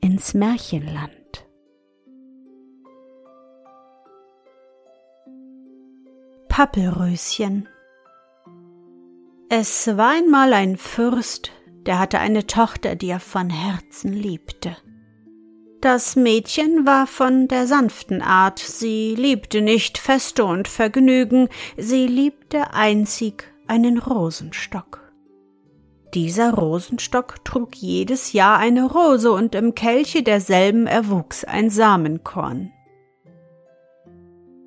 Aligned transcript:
ins 0.00 0.34
Märchenland. 0.34 1.46
Pappelröschen 6.48 7.68
Es 9.48 9.86
war 9.96 10.10
einmal 10.10 10.52
ein 10.52 10.76
Fürst, 10.76 11.52
der 11.86 11.98
hatte 11.98 12.18
eine 12.18 12.46
Tochter, 12.46 12.96
die 12.96 13.08
er 13.08 13.20
von 13.20 13.50
Herzen 13.50 14.12
liebte. 14.12 14.76
Das 15.80 16.16
Mädchen 16.16 16.86
war 16.86 17.06
von 17.06 17.48
der 17.48 17.66
sanften 17.66 18.20
Art, 18.20 18.58
sie 18.58 19.14
liebte 19.14 19.62
nicht 19.62 19.96
Feste 19.96 20.44
und 20.44 20.68
Vergnügen, 20.68 21.48
sie 21.78 22.06
liebte 22.06 22.74
einzig 22.74 23.44
einen 23.66 23.98
Rosenstock. 23.98 24.99
Dieser 26.14 26.54
Rosenstock 26.54 27.44
trug 27.44 27.76
jedes 27.76 28.32
Jahr 28.32 28.58
eine 28.58 28.84
Rose 28.90 29.30
und 29.30 29.54
im 29.54 29.74
Kelche 29.74 30.22
derselben 30.22 30.86
erwuchs 30.86 31.44
ein 31.44 31.70
Samenkorn. 31.70 32.72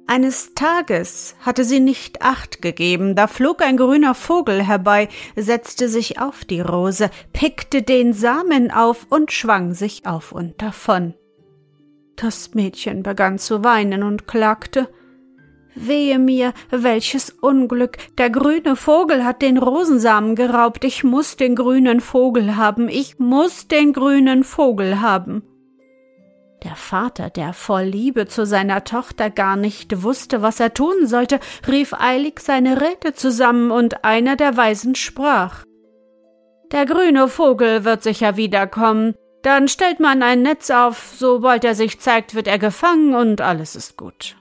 Eines 0.07 0.53
Tages 0.53 1.35
hatte 1.39 1.63
sie 1.63 1.79
nicht 1.79 2.21
acht 2.21 2.61
gegeben, 2.61 3.15
da 3.15 3.27
flog 3.27 3.61
ein 3.61 3.77
grüner 3.77 4.15
Vogel 4.15 4.61
herbei, 4.61 5.09
setzte 5.35 5.89
sich 5.89 6.19
auf 6.19 6.45
die 6.45 6.61
Rose, 6.61 7.09
pickte 7.31 7.81
den 7.81 8.13
Samen 8.13 8.69
auf 8.69 9.07
und 9.09 9.31
schwang 9.31 9.73
sich 9.73 10.05
auf 10.05 10.31
und 10.31 10.61
davon. 10.61 11.13
Das 12.15 12.53
Mädchen 12.53 13.01
begann 13.01 13.39
zu 13.39 13.63
weinen 13.63 14.03
und 14.03 14.27
klagte 14.27 14.87
Wehe 15.75 16.19
mir, 16.19 16.53
welches 16.69 17.29
Unglück. 17.29 17.97
Der 18.17 18.29
grüne 18.29 18.75
Vogel 18.75 19.25
hat 19.25 19.41
den 19.41 19.57
Rosensamen 19.57 20.35
geraubt. 20.35 20.83
Ich 20.83 21.03
muss 21.03 21.35
den 21.35 21.55
grünen 21.55 22.01
Vogel 22.01 22.55
haben. 22.55 22.89
Ich 22.89 23.19
muss 23.19 23.67
den 23.67 23.93
grünen 23.93 24.43
Vogel 24.43 25.01
haben. 25.01 25.43
Der 26.63 26.75
Vater, 26.75 27.29
der 27.29 27.51
voll 27.51 27.83
Liebe 27.83 28.27
zu 28.27 28.45
seiner 28.45 28.85
Tochter 28.85 29.29
gar 29.29 29.57
nicht 29.57 30.01
wusste, 30.01 30.41
was 30.41 30.59
er 30.61 30.73
tun 30.73 31.07
sollte, 31.07 31.39
rief 31.67 31.93
eilig 31.93 32.39
seine 32.39 32.79
Räte 32.79 33.13
zusammen, 33.13 33.69
und 33.69 34.05
einer 34.05 34.37
der 34.37 34.55
Weisen 34.55 34.95
sprach 34.95 35.63
Der 36.71 36.85
grüne 36.85 37.27
Vogel 37.27 37.83
wird 37.83 38.03
sicher 38.03 38.37
wiederkommen, 38.37 39.13
dann 39.41 39.67
stellt 39.67 39.99
man 39.99 40.23
ein 40.23 40.41
Netz 40.41 40.69
auf, 40.69 41.13
sobald 41.17 41.65
er 41.65 41.75
sich 41.75 41.99
zeigt, 41.99 42.33
wird 42.33 42.47
er 42.47 42.59
gefangen 42.59 43.13
und 43.13 43.41
alles 43.41 43.75
ist 43.75 43.97
gut. 43.97 44.37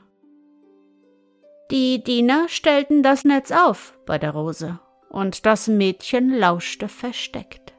Die 1.72 2.04
Diener 2.04 2.50
stellten 2.50 3.02
das 3.02 3.24
Netz 3.24 3.50
auf 3.50 3.94
bei 4.04 4.18
der 4.18 4.32
Rose, 4.32 4.78
und 5.08 5.46
das 5.46 5.68
Mädchen 5.68 6.28
lauschte 6.28 6.86
versteckt. 6.86 7.72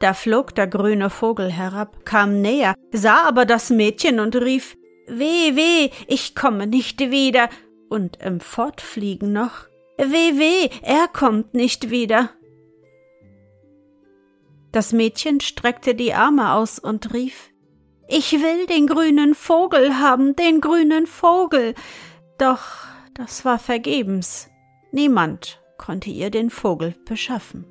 Da 0.00 0.14
flog 0.14 0.54
der 0.54 0.68
grüne 0.68 1.10
Vogel 1.10 1.52
herab, 1.52 2.06
kam 2.06 2.40
näher, 2.40 2.74
sah 2.90 3.28
aber 3.28 3.44
das 3.44 3.68
Mädchen 3.68 4.20
und 4.20 4.36
rief 4.36 4.78
Weh, 5.06 5.54
weh, 5.54 5.90
ich 6.06 6.34
komme 6.34 6.66
nicht 6.66 6.98
wieder, 7.10 7.50
und 7.90 8.16
im 8.22 8.40
Fortfliegen 8.40 9.34
noch 9.34 9.66
Weh, 9.98 10.38
weh, 10.38 10.70
er 10.80 11.08
kommt 11.08 11.52
nicht 11.52 11.90
wieder. 11.90 12.30
Das 14.72 14.94
Mädchen 14.94 15.42
streckte 15.42 15.94
die 15.94 16.14
Arme 16.14 16.54
aus 16.54 16.78
und 16.78 17.12
rief 17.12 17.50
Ich 18.08 18.32
will 18.32 18.64
den 18.64 18.86
grünen 18.86 19.34
Vogel 19.34 19.98
haben, 19.98 20.34
den 20.36 20.62
grünen 20.62 21.06
Vogel. 21.06 21.74
Doch 22.42 22.88
das 23.14 23.44
war 23.44 23.60
vergebens. 23.60 24.50
Niemand 24.90 25.60
konnte 25.78 26.10
ihr 26.10 26.28
den 26.28 26.50
Vogel 26.50 26.92
beschaffen. 27.04 27.64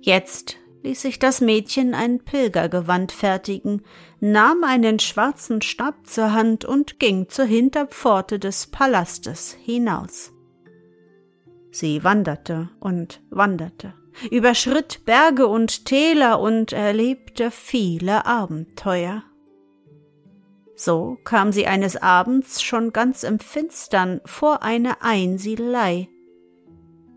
Jetzt 0.00 0.56
ließ 0.82 1.00
sich 1.00 1.20
das 1.20 1.40
Mädchen 1.40 1.94
ein 1.94 2.24
Pilgergewand 2.24 3.12
fertigen, 3.12 3.82
nahm 4.18 4.64
einen 4.64 4.98
schwarzen 4.98 5.62
Stab 5.62 6.08
zur 6.08 6.32
Hand 6.32 6.64
und 6.64 6.98
ging 6.98 7.28
zur 7.28 7.44
Hinterpforte 7.44 8.40
des 8.40 8.66
Palastes 8.66 9.52
hinaus. 9.52 10.32
Sie 11.70 12.02
wanderte 12.02 12.68
und 12.80 13.22
wanderte, 13.30 13.94
überschritt 14.32 15.04
Berge 15.04 15.46
und 15.46 15.84
Täler 15.84 16.40
und 16.40 16.72
erlebte 16.72 17.52
viele 17.52 18.26
Abenteuer. 18.26 19.22
So 20.76 21.16
kam 21.24 21.52
sie 21.52 21.66
eines 21.66 21.96
Abends 21.96 22.62
schon 22.62 22.92
ganz 22.92 23.22
im 23.22 23.38
Finstern 23.38 24.20
vor 24.26 24.62
eine 24.62 25.00
Einsiedelei. 25.00 26.08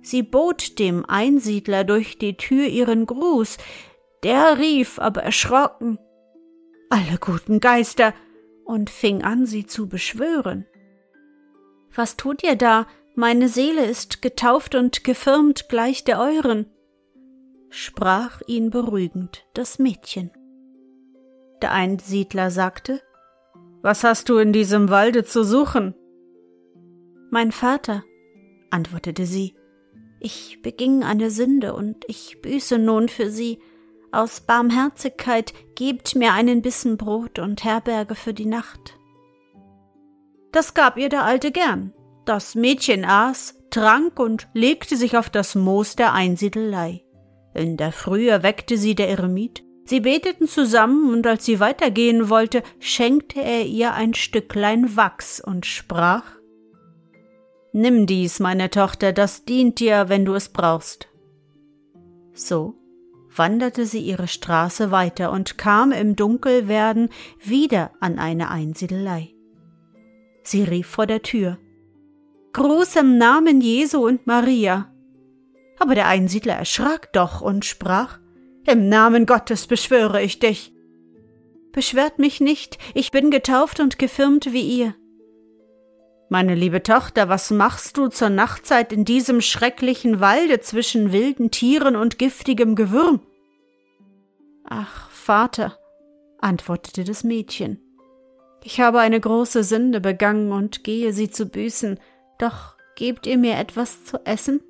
Sie 0.01 0.23
bot 0.23 0.79
dem 0.79 1.05
Einsiedler 1.05 1.83
durch 1.83 2.17
die 2.17 2.37
Tür 2.37 2.65
ihren 2.65 3.05
Gruß, 3.05 3.57
der 4.23 4.57
rief 4.57 4.97
aber 4.97 5.23
erschrocken 5.23 5.99
Alle 6.89 7.17
guten 7.19 7.59
Geister 7.59 8.13
und 8.63 8.89
fing 8.89 9.23
an, 9.23 9.45
sie 9.45 9.65
zu 9.65 9.89
beschwören. 9.89 10.65
Was 11.93 12.15
tut 12.15 12.43
ihr 12.43 12.55
da? 12.55 12.87
Meine 13.15 13.49
Seele 13.49 13.83
ist 13.83 14.21
getauft 14.21 14.73
und 14.73 15.03
gefirmt 15.03 15.67
gleich 15.67 16.05
der 16.05 16.21
euren, 16.21 16.71
sprach 17.69 18.41
ihn 18.47 18.69
beruhigend 18.69 19.45
das 19.53 19.79
Mädchen. 19.79 20.31
Der 21.61 21.73
Einsiedler 21.73 22.51
sagte 22.51 23.01
was 23.81 24.03
hast 24.03 24.29
du 24.29 24.37
in 24.37 24.53
diesem 24.53 24.89
Walde 24.89 25.23
zu 25.23 25.43
suchen? 25.43 25.95
Mein 27.31 27.51
Vater, 27.51 28.03
antwortete 28.71 29.25
sie, 29.25 29.53
ich 30.19 30.61
beging 30.61 31.03
eine 31.03 31.31
Sünde 31.31 31.73
und 31.73 32.03
ich 32.07 32.41
büße 32.41 32.77
nun 32.77 33.07
für 33.07 33.29
sie. 33.29 33.59
Aus 34.11 34.41
Barmherzigkeit 34.41 35.53
gebt 35.75 36.15
mir 36.15 36.33
einen 36.33 36.61
Bissen 36.61 36.97
Brot 36.97 37.39
und 37.39 37.63
Herberge 37.63 38.15
für 38.15 38.33
die 38.33 38.47
Nacht. 38.47 38.97
Das 40.51 40.73
gab 40.73 40.97
ihr 40.97 41.09
der 41.09 41.23
Alte 41.23 41.51
gern. 41.51 41.93
Das 42.25 42.55
Mädchen 42.55 43.05
aß, 43.05 43.55
trank 43.69 44.19
und 44.19 44.47
legte 44.53 44.97
sich 44.97 45.15
auf 45.15 45.29
das 45.29 45.55
Moos 45.55 45.95
der 45.95 46.13
Einsiedelei. 46.13 47.05
In 47.53 47.77
der 47.77 47.91
Frühe 47.91 48.43
weckte 48.43 48.77
sie 48.77 48.95
der 48.95 49.09
Eremit, 49.09 49.63
Sie 49.89 50.01
beteten 50.01 50.47
zusammen, 50.47 51.11
und 51.11 51.25
als 51.25 51.45
sie 51.45 51.59
weitergehen 51.59 52.29
wollte, 52.29 52.61
schenkte 52.77 53.41
er 53.41 53.65
ihr 53.65 53.95
ein 53.95 54.13
Stücklein 54.13 54.95
Wachs 54.95 55.41
und 55.41 55.65
sprach 55.65 56.25
Nimm 57.73 58.05
dies, 58.05 58.39
meine 58.39 58.69
Tochter, 58.69 59.13
das 59.13 59.45
dient 59.45 59.79
dir, 59.79 60.07
wenn 60.07 60.25
du 60.25 60.35
es 60.35 60.49
brauchst. 60.49 61.07
So 62.33 62.75
wanderte 63.35 63.87
sie 63.87 64.01
ihre 64.01 64.27
Straße 64.27 64.91
weiter 64.91 65.31
und 65.31 65.57
kam 65.57 65.91
im 65.91 66.15
Dunkelwerden 66.15 67.09
wieder 67.39 67.89
an 67.99 68.19
eine 68.19 68.51
Einsiedelei. 68.51 69.33
Sie 70.43 70.61
rief 70.65 70.85
vor 70.85 71.07
der 71.07 71.23
Tür 71.23 71.57
Gruß 72.53 72.95
im 72.97 73.17
Namen 73.17 73.59
Jesu 73.59 74.05
und 74.05 74.27
Maria. 74.27 74.93
Aber 75.79 75.95
der 75.95 76.05
Einsiedler 76.05 76.53
erschrak 76.53 77.11
doch 77.11 77.41
und 77.41 77.65
sprach 77.65 78.19
im 78.65 78.89
Namen 78.89 79.25
Gottes 79.25 79.67
beschwöre 79.67 80.21
ich 80.21 80.39
dich. 80.39 80.73
Beschwert 81.71 82.19
mich 82.19 82.41
nicht, 82.41 82.77
ich 82.93 83.11
bin 83.11 83.31
getauft 83.31 83.79
und 83.79 83.99
gefirmt 83.99 84.51
wie 84.53 84.61
ihr. 84.61 84.95
Meine 86.29 86.53
liebe 86.53 86.83
Tochter, 86.83 87.27
was 87.27 87.49
machst 87.49 87.97
du 87.97 88.07
zur 88.07 88.29
Nachtzeit 88.29 88.93
in 88.93 89.03
diesem 89.03 89.41
schrecklichen 89.41 90.19
Walde 90.19 90.59
zwischen 90.59 91.11
wilden 91.11 91.49
Tieren 91.49 91.95
und 91.95 92.19
giftigem 92.19 92.75
Gewürm? 92.75 93.21
Ach, 94.63 95.09
Vater, 95.09 95.77
antwortete 96.37 97.03
das 97.03 97.23
Mädchen. 97.23 97.81
Ich 98.63 98.79
habe 98.79 98.99
eine 98.99 99.19
große 99.19 99.63
Sünde 99.63 100.01
begangen 100.01 100.51
und 100.51 100.83
gehe 100.83 101.13
sie 101.13 101.31
zu 101.31 101.47
büßen, 101.47 101.99
doch 102.37 102.75
gebt 102.95 103.25
ihr 103.25 103.37
mir 103.37 103.57
etwas 103.57 104.05
zu 104.05 104.23
essen? 104.25 104.61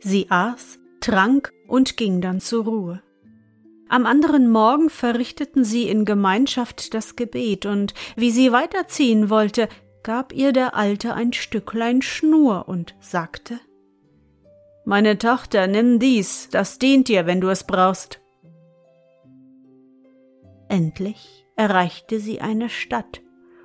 Sie 0.00 0.26
aß, 0.30 0.78
trank 1.04 1.52
und 1.68 1.96
ging 1.98 2.20
dann 2.22 2.40
zur 2.40 2.64
Ruhe. 2.64 3.02
Am 3.90 4.06
anderen 4.06 4.48
Morgen 4.48 4.88
verrichteten 4.88 5.62
sie 5.62 5.88
in 5.88 6.06
Gemeinschaft 6.06 6.94
das 6.94 7.14
Gebet, 7.14 7.66
und 7.66 7.92
wie 8.16 8.30
sie 8.30 8.52
weiterziehen 8.52 9.28
wollte, 9.28 9.68
gab 10.02 10.32
ihr 10.32 10.52
der 10.52 10.74
Alte 10.74 11.12
ein 11.12 11.34
Stücklein 11.34 12.00
Schnur 12.00 12.68
und 12.68 12.94
sagte 13.00 13.60
Meine 14.86 15.18
Tochter, 15.18 15.66
nimm 15.66 15.98
dies, 15.98 16.48
das 16.50 16.78
dient 16.78 17.08
dir, 17.08 17.26
wenn 17.26 17.42
du 17.42 17.48
es 17.48 17.64
brauchst. 17.64 18.20
Endlich 20.68 21.46
erreichte 21.54 22.18
sie 22.18 22.40
eine 22.40 22.70
Stadt 22.70 23.20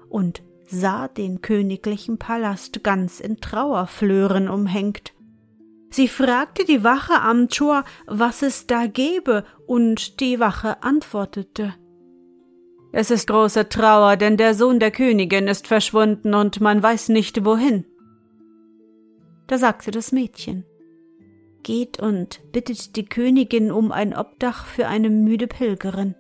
und 0.10 0.44
sah 0.68 1.08
den 1.08 1.42
königlichen 1.42 2.18
Palast 2.18 2.84
ganz 2.84 3.22
in 3.22 3.38
Trauerflören 3.38 4.50
umhängt. 4.50 5.14
Sie 5.92 6.08
fragte 6.08 6.66
die 6.66 6.84
Wache 6.84 7.22
am 7.22 7.50
Tor, 7.50 7.84
was 8.06 8.42
es 8.42 8.68
da 8.68 8.86
gebe, 8.86 9.44
und 9.66 10.20
die 10.20 10.40
Wache 10.40 10.84
antwortete 10.84 11.74
Es 12.92 13.10
ist 13.10 13.28
große 13.28 13.70
Trauer, 13.70 14.16
denn 14.16 14.38
der 14.38 14.54
Sohn 14.54 14.80
der 14.80 14.92
Königin 14.92 15.48
ist 15.48 15.68
verschwunden 15.68 16.36
und 16.36 16.62
man 16.62 16.84
weiß 16.84 17.10
nicht 17.10 17.44
wohin. 17.44 17.86
Da 19.48 19.58
sagte 19.58 19.90
das 19.90 20.12
Mädchen 20.12 20.64
Geht 21.64 22.00
und 22.00 22.40
bittet 22.52 22.96
die 22.96 23.06
Königin 23.06 23.72
um 23.72 23.92
ein 23.92 24.16
Obdach 24.16 24.66
für 24.66 24.88
eine 24.88 25.10
müde 25.10 25.48
Pilgerin. 25.48 26.16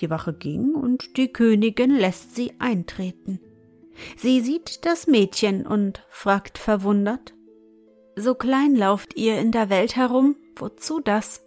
Die 0.00 0.10
Wache 0.10 0.32
ging 0.32 0.74
und 0.74 1.16
die 1.16 1.32
Königin 1.32 1.96
lässt 1.96 2.36
sie 2.36 2.52
eintreten. 2.58 3.40
Sie 4.16 4.40
sieht 4.40 4.84
das 4.84 5.06
Mädchen 5.06 5.66
und 5.66 6.04
fragt 6.08 6.58
verwundert 6.58 7.34
So 8.16 8.34
klein 8.34 8.76
lauft 8.76 9.16
ihr 9.16 9.38
in 9.38 9.52
der 9.52 9.70
Welt 9.70 9.96
herum, 9.96 10.36
wozu 10.56 11.00
das? 11.00 11.46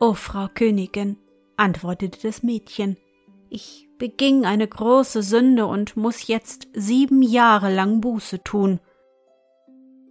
O 0.00 0.14
Frau 0.14 0.48
Königin, 0.52 1.18
antwortete 1.56 2.18
das 2.22 2.42
Mädchen, 2.42 2.96
ich 3.50 3.88
beging 3.98 4.46
eine 4.46 4.66
große 4.66 5.22
Sünde 5.22 5.66
und 5.66 5.96
muss 5.96 6.26
jetzt 6.26 6.68
sieben 6.72 7.22
Jahre 7.22 7.72
lang 7.72 8.00
Buße 8.00 8.42
tun. 8.42 8.80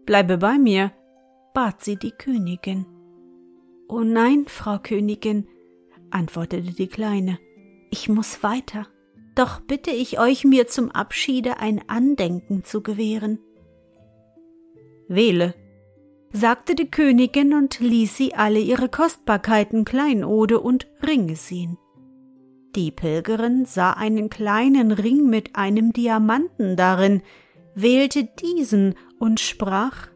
Bleibe 0.05 0.37
bei 0.37 0.59
mir, 0.59 0.91
bat 1.53 1.83
sie 1.83 1.95
die 1.97 2.11
Königin. 2.11 2.85
O 3.87 4.01
nein, 4.01 4.45
Frau 4.47 4.77
Königin, 4.77 5.47
antwortete 6.11 6.73
die 6.73 6.87
Kleine, 6.87 7.39
ich 7.89 8.07
muss 8.07 8.43
weiter. 8.43 8.87
Doch 9.35 9.59
bitte 9.59 9.91
ich 9.91 10.19
euch, 10.19 10.45
mir 10.45 10.67
zum 10.67 10.91
Abschiede 10.91 11.57
ein 11.57 11.81
Andenken 11.89 12.63
zu 12.63 12.81
gewähren. 12.81 13.39
Wähle, 15.07 15.53
sagte 16.33 16.75
die 16.75 16.89
Königin 16.89 17.53
und 17.53 17.79
ließ 17.79 18.15
sie 18.15 18.33
alle 18.33 18.59
ihre 18.59 18.89
Kostbarkeiten 18.89 19.85
Kleinode 19.85 20.59
und 20.59 20.87
Ringe 21.05 21.35
sehen. 21.35 21.77
Die 22.75 22.91
Pilgerin 22.91 23.65
sah 23.65 23.91
einen 23.91 24.29
kleinen 24.29 24.91
Ring 24.91 25.29
mit 25.29 25.55
einem 25.55 25.91
Diamanten 25.91 26.77
darin, 26.77 27.21
wählte 27.75 28.23
diesen 28.23 28.95
und 29.19 29.39
sprach 29.39 30.07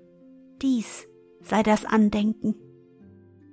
Dies 0.61 1.07
sei 1.41 1.63
das 1.63 1.85
Andenken. 1.85 2.55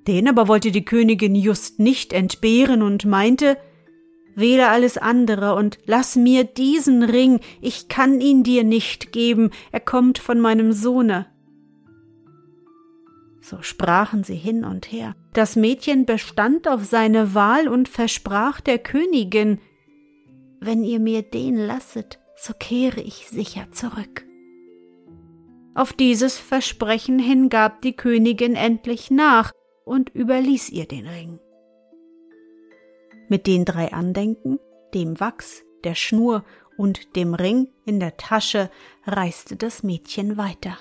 Den 0.07 0.29
aber 0.29 0.49
wollte 0.49 0.71
die 0.71 0.85
Königin 0.85 1.35
just 1.35 1.79
nicht 1.79 2.13
entbehren 2.13 2.83
und 2.83 3.05
meinte 3.05 3.57
Wähle 4.35 4.69
alles 4.69 4.99
andere 4.99 5.55
und 5.55 5.79
lass 5.85 6.17
mir 6.17 6.45
diesen 6.45 7.03
Ring, 7.03 7.41
ich 7.61 7.89
kann 7.89 8.21
ihn 8.21 8.43
dir 8.43 8.65
nicht 8.65 9.13
geben, 9.13 9.51
er 9.71 9.81
kommt 9.81 10.19
von 10.19 10.41
meinem 10.41 10.73
Sohne. 10.73 11.27
So 13.43 13.61
sprachen 13.61 14.23
sie 14.23 14.37
hin 14.37 14.65
und 14.65 14.91
her. 14.91 15.15
Das 15.33 15.57
Mädchen 15.57 16.07
bestand 16.07 16.69
auf 16.69 16.85
seine 16.85 17.35
Wahl 17.35 17.69
und 17.69 17.89
versprach 17.89 18.61
der 18.61 18.79
Königin 18.79 19.59
Wenn 20.61 20.85
ihr 20.85 21.01
mir 21.01 21.23
den 21.23 21.57
lasset, 21.57 22.21
so 22.37 22.55
kehre 22.59 23.01
ich 23.01 23.29
sicher 23.29 23.71
zurück. 23.73 24.25
Auf 25.75 25.93
dieses 25.93 26.39
Versprechen 26.39 27.19
hin 27.19 27.49
gab 27.49 27.83
die 27.83 27.95
Königin 27.95 28.55
endlich 28.55 29.11
nach 29.11 29.53
und 29.85 30.11
überließ 30.15 30.69
ihr 30.71 30.87
den 30.87 31.07
Ring. 31.07 31.41
Mit 33.33 33.47
den 33.47 33.65
drei 33.65 33.91
Andenken, 33.95 34.59
dem 34.93 35.19
Wachs, 35.19 35.63
der 35.85 35.95
Schnur 35.95 36.45
und 36.77 37.17
dem 37.17 37.33
Ring 37.33 37.69
in 37.87 37.99
der 37.99 38.19
Tasche 38.19 38.69
reiste 39.07 39.57
das 39.57 39.83
Mädchen 39.83 40.37
weiter. 40.37 40.77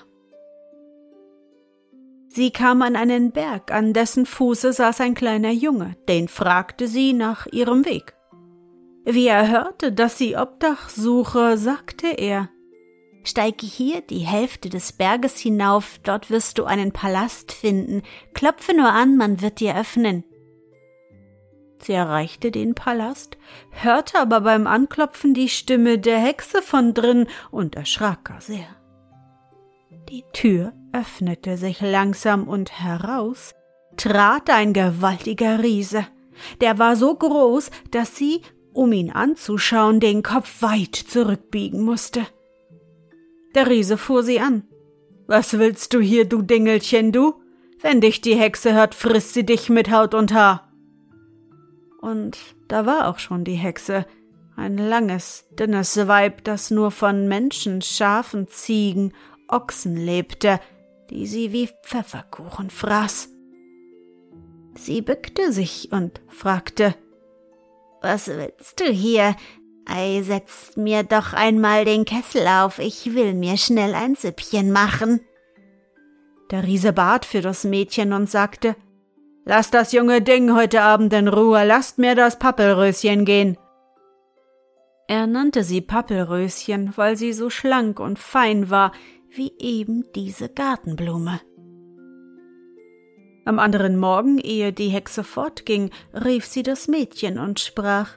Sie 2.28 2.50
kam 2.50 2.82
an 2.82 2.94
einen 2.94 3.32
Berg, 3.32 3.72
an 3.72 3.94
dessen 3.94 4.26
Fuße 4.26 4.74
saß 4.74 5.00
ein 5.00 5.14
kleiner 5.14 5.50
Junge, 5.50 5.96
den 6.10 6.28
fragte 6.28 6.88
sie 6.88 7.14
nach 7.14 7.46
ihrem 7.46 7.86
Weg. 7.86 8.12
Wie 9.06 9.28
er 9.28 9.48
hörte, 9.50 9.90
dass 9.90 10.18
sie 10.18 10.36
Obdach 10.36 10.90
suche, 10.90 11.56
sagte 11.56 12.08
er 12.08 12.50
Steige 13.24 13.64
hier 13.64 14.02
die 14.02 14.26
Hälfte 14.26 14.68
des 14.68 14.92
Berges 14.92 15.38
hinauf, 15.38 15.98
dort 16.02 16.28
wirst 16.28 16.58
du 16.58 16.64
einen 16.64 16.92
Palast 16.92 17.50
finden, 17.50 18.02
klopfe 18.34 18.76
nur 18.76 18.90
an, 18.90 19.16
man 19.16 19.40
wird 19.40 19.60
dir 19.60 19.74
öffnen. 19.74 20.24
Sie 21.84 21.92
erreichte 21.92 22.50
den 22.50 22.74
Palast, 22.74 23.36
hörte 23.70 24.20
aber 24.20 24.42
beim 24.42 24.66
Anklopfen 24.66 25.34
die 25.34 25.48
Stimme 25.48 25.98
der 25.98 26.18
Hexe 26.18 26.62
von 26.62 26.94
drin 26.94 27.26
und 27.50 27.74
erschrak 27.74 28.24
gar 28.24 28.40
sehr. 28.40 28.66
Die 30.08 30.24
Tür 30.32 30.72
öffnete 30.92 31.56
sich 31.56 31.80
langsam 31.80 32.46
und 32.46 32.80
heraus 32.80 33.54
trat 33.96 34.48
ein 34.50 34.72
gewaltiger 34.72 35.62
Riese. 35.62 36.06
Der 36.60 36.78
war 36.78 36.96
so 36.96 37.14
groß, 37.14 37.70
dass 37.90 38.16
sie, 38.16 38.42
um 38.72 38.92
ihn 38.92 39.10
anzuschauen, 39.10 40.00
den 40.00 40.22
Kopf 40.22 40.62
weit 40.62 40.94
zurückbiegen 40.94 41.82
musste. 41.82 42.26
Der 43.54 43.68
Riese 43.68 43.98
fuhr 43.98 44.22
sie 44.22 44.40
an. 44.40 44.64
Was 45.26 45.58
willst 45.58 45.92
du 45.94 46.00
hier, 46.00 46.24
du 46.24 46.42
Dingelchen, 46.42 47.12
du? 47.12 47.34
Wenn 47.80 48.00
dich 48.00 48.20
die 48.20 48.34
Hexe 48.36 48.72
hört, 48.72 48.94
frisst 48.94 49.34
sie 49.34 49.44
dich 49.44 49.68
mit 49.68 49.90
Haut 49.90 50.14
und 50.14 50.32
Haar. 50.32 50.71
Und 52.02 52.36
da 52.66 52.84
war 52.84 53.08
auch 53.08 53.20
schon 53.20 53.44
die 53.44 53.54
Hexe, 53.54 54.04
ein 54.56 54.76
langes, 54.76 55.46
dünnes 55.58 55.96
Weib, 55.96 56.44
das 56.44 56.70
nur 56.70 56.90
von 56.90 57.28
Menschen, 57.28 57.80
Schafen, 57.80 58.48
Ziegen 58.48 59.14
Ochsen 59.48 59.96
lebte, 59.96 60.60
die 61.10 61.26
sie 61.26 61.52
wie 61.52 61.68
Pfefferkuchen 61.84 62.70
fraß. 62.70 63.28
Sie 64.74 65.00
bückte 65.00 65.52
sich 65.52 65.92
und 65.92 66.20
fragte 66.28 66.94
Was 68.00 68.26
willst 68.28 68.80
du 68.80 68.86
hier? 68.86 69.36
Ei, 69.84 70.22
setzt 70.22 70.76
mir 70.76 71.04
doch 71.04 71.34
einmal 71.34 71.84
den 71.84 72.04
Kessel 72.04 72.46
auf, 72.46 72.78
ich 72.78 73.14
will 73.14 73.34
mir 73.34 73.56
schnell 73.56 73.94
ein 73.94 74.16
Süppchen 74.16 74.72
machen. 74.72 75.20
Der 76.50 76.64
Riese 76.64 76.92
bat 76.92 77.24
für 77.24 77.42
das 77.42 77.64
Mädchen 77.64 78.12
und 78.12 78.28
sagte 78.28 78.74
Lass 79.44 79.70
das 79.70 79.92
junge 79.92 80.22
Ding 80.22 80.54
heute 80.54 80.82
Abend 80.82 81.12
in 81.12 81.26
Ruhe, 81.26 81.64
lasst 81.64 81.98
mir 81.98 82.14
das 82.14 82.38
Pappelröschen 82.38 83.24
gehen. 83.24 83.58
Er 85.08 85.26
nannte 85.26 85.64
sie 85.64 85.80
Pappelröschen, 85.80 86.92
weil 86.96 87.16
sie 87.16 87.32
so 87.32 87.50
schlank 87.50 87.98
und 87.98 88.20
fein 88.20 88.70
war, 88.70 88.92
wie 89.30 89.52
eben 89.58 90.04
diese 90.14 90.48
Gartenblume. 90.48 91.40
Am 93.44 93.58
anderen 93.58 93.98
Morgen, 93.98 94.38
ehe 94.38 94.72
die 94.72 94.90
Hexe 94.90 95.24
fortging, 95.24 95.90
rief 96.14 96.46
sie 96.46 96.62
das 96.62 96.86
Mädchen 96.86 97.40
und 97.40 97.58
sprach 97.58 98.10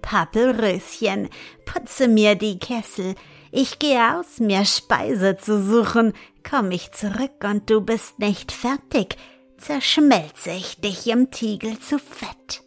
Pappelröschen, 0.00 1.28
putze 1.66 2.08
mir 2.08 2.34
die 2.34 2.58
Kessel, 2.58 3.14
ich 3.52 3.78
gehe 3.78 4.18
aus, 4.18 4.40
mir 4.40 4.64
Speise 4.64 5.36
zu 5.36 5.62
suchen, 5.62 6.14
komm 6.48 6.70
ich 6.70 6.92
zurück 6.92 7.44
und 7.44 7.68
du 7.68 7.82
bist 7.82 8.18
nicht 8.18 8.50
fertig, 8.50 9.16
zerschmelze 9.58 10.50
ich 10.50 10.80
dich 10.80 11.06
im 11.06 11.30
Tiegel 11.30 11.78
zu 11.78 11.98
Fett. 11.98 12.62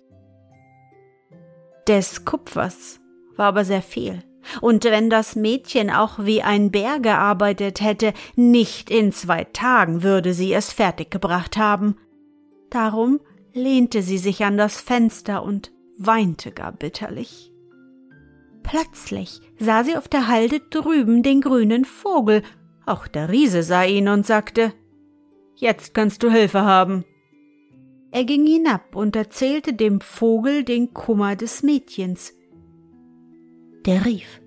Des 1.88 2.26
Kupfers 2.26 3.00
war 3.36 3.48
aber 3.48 3.64
sehr 3.64 3.82
viel, 3.82 4.24
und 4.62 4.84
wenn 4.84 5.10
das 5.10 5.36
Mädchen 5.36 5.90
auch 5.90 6.20
wie 6.20 6.42
ein 6.42 6.72
Bär 6.72 7.00
gearbeitet 7.00 7.82
hätte, 7.82 8.14
nicht 8.36 8.90
in 8.90 9.12
zwei 9.12 9.44
Tagen 9.46 10.04
würde 10.04 10.34
sie 10.34 10.54
es 10.54 10.72
fertiggebracht 10.72 11.58
haben. 11.58 11.98
Darum 12.70 13.20
lehnte 13.54 14.02
sie 14.02 14.18
sich 14.18 14.44
an 14.44 14.58
das 14.58 14.80
Fenster 14.80 15.44
und 15.44 15.72
weinte 15.98 16.52
gar 16.52 16.72
bitterlich. 16.72 17.52
Plötzlich 18.64 19.40
sah 19.60 19.84
sie 19.84 19.96
auf 19.96 20.08
der 20.08 20.28
Halde 20.28 20.60
drüben 20.60 21.24
den 21.24 21.42
grünen 21.42 21.86
Vogel, 21.86 22.44
auch 22.86 23.08
der 23.08 23.30
Riese 23.30 23.64
sah 23.64 23.84
ihn 23.84 24.08
und 24.08 24.26
sagte 24.26 24.74
Jetzt 25.60 25.96
kannst 25.96 26.22
du 26.22 26.32
Hilfe 26.32 26.62
haben. 26.62 27.04
Er 28.12 28.24
ging 28.26 28.46
hinab 28.46 28.96
und 28.96 29.16
erzählte 29.16 29.74
dem 29.74 30.02
Vogel 30.02 30.64
den 30.64 30.94
Kummer 30.94 31.36
des 31.36 31.64
Mädchens. 31.64 32.34
Der 33.88 34.06
rief, 34.06 34.40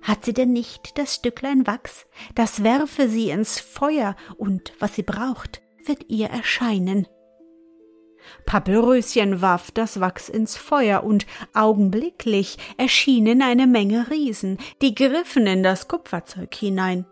hat 0.00 0.24
sie 0.24 0.32
denn 0.32 0.52
nicht 0.52 0.96
das 0.96 1.14
Stücklein 1.14 1.66
Wachs, 1.66 2.06
das 2.34 2.64
werfe 2.64 3.08
sie 3.08 3.28
ins 3.28 3.60
Feuer, 3.60 4.16
und 4.38 4.72
was 4.78 4.94
sie 4.94 5.02
braucht, 5.02 5.60
wird 5.84 6.06
ihr 6.08 6.28
erscheinen. 6.28 7.06
Pappelröschen 8.46 9.42
warf 9.42 9.70
das 9.70 10.00
Wachs 10.00 10.30
ins 10.30 10.56
Feuer, 10.56 11.04
und 11.04 11.26
augenblicklich 11.52 12.56
erschienen 12.78 13.42
eine 13.42 13.66
Menge 13.66 14.10
Riesen, 14.10 14.56
die 14.80 14.94
griffen 14.94 15.46
in 15.46 15.62
das 15.62 15.86
Kupferzeug 15.86 16.54
hinein. 16.54 17.04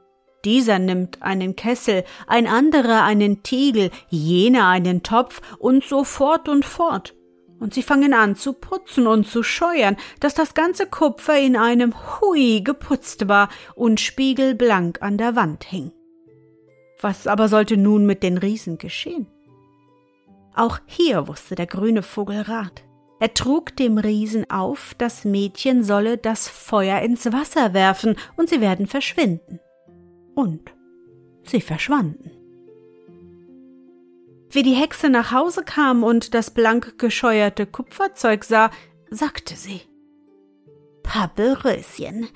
Dieser 0.48 0.78
nimmt 0.78 1.20
einen 1.20 1.56
Kessel, 1.56 2.04
ein 2.26 2.46
anderer 2.46 3.04
einen 3.04 3.42
Tiegel, 3.42 3.90
jener 4.08 4.66
einen 4.66 5.02
Topf 5.02 5.42
und 5.58 5.84
so 5.84 6.04
fort 6.04 6.48
und 6.48 6.64
fort. 6.64 7.14
Und 7.60 7.74
sie 7.74 7.82
fangen 7.82 8.14
an 8.14 8.34
zu 8.34 8.54
putzen 8.54 9.06
und 9.06 9.26
zu 9.26 9.42
scheuern, 9.42 9.98
dass 10.20 10.32
das 10.32 10.54
ganze 10.54 10.86
Kupfer 10.86 11.38
in 11.38 11.54
einem 11.54 11.92
Hui 11.92 12.62
geputzt 12.62 13.28
war 13.28 13.50
und 13.74 14.00
spiegelblank 14.00 15.02
an 15.02 15.18
der 15.18 15.36
Wand 15.36 15.64
hing. 15.64 15.92
Was 16.98 17.26
aber 17.26 17.48
sollte 17.48 17.76
nun 17.76 18.06
mit 18.06 18.22
den 18.22 18.38
Riesen 18.38 18.78
geschehen? 18.78 19.26
Auch 20.54 20.78
hier 20.86 21.28
wusste 21.28 21.56
der 21.56 21.66
grüne 21.66 22.02
Vogel 22.02 22.40
Rat. 22.40 22.84
Er 23.20 23.34
trug 23.34 23.76
dem 23.76 23.98
Riesen 23.98 24.48
auf, 24.48 24.94
das 24.96 25.26
Mädchen 25.26 25.84
solle 25.84 26.16
das 26.16 26.48
Feuer 26.48 27.00
ins 27.02 27.30
Wasser 27.34 27.74
werfen 27.74 28.16
und 28.38 28.48
sie 28.48 28.62
werden 28.62 28.86
verschwinden 28.86 29.60
und 30.38 30.72
sie 31.42 31.60
verschwanden. 31.60 32.30
Wie 34.50 34.62
die 34.62 34.74
Hexe 34.74 35.10
nach 35.10 35.32
Hause 35.32 35.64
kam 35.64 36.04
und 36.04 36.32
das 36.32 36.52
blank 36.52 36.96
gescheuerte 36.96 37.66
Kupferzeug 37.66 38.44
sah, 38.44 38.70
sagte 39.10 39.56
sie 39.56 39.80
Pappelröschen, 41.02 42.28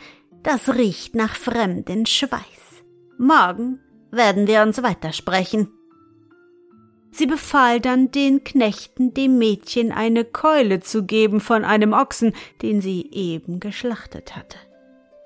das 0.42 0.74
riecht 0.74 1.14
nach 1.14 1.36
fremden 1.36 2.04
Schweiß. 2.04 2.82
Morgen 3.18 3.78
werden 4.10 4.48
wir 4.48 4.62
uns 4.62 4.82
weitersprechen. 4.82 5.68
Sie 7.12 7.26
befahl 7.26 7.78
dann 7.78 8.10
den 8.10 8.42
Knechten, 8.42 9.14
dem 9.14 9.38
Mädchen 9.38 9.92
eine 9.92 10.24
Keule 10.24 10.80
zu 10.80 11.04
geben 11.04 11.38
von 11.38 11.64
einem 11.64 11.92
Ochsen, 11.92 12.34
den 12.62 12.80
sie 12.80 13.08
eben 13.12 13.60
geschlachtet 13.60 14.34
hatte. 14.34 14.58